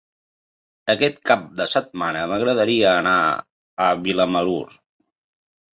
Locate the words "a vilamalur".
3.91-4.63